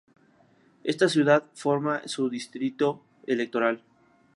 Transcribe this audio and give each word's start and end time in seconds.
Esta 0.83 1.07
ciudad 1.09 1.43
forma 1.53 2.01
su 2.07 2.23
propio 2.23 2.29
Distrito 2.31 3.05
Electoral. 3.27 3.83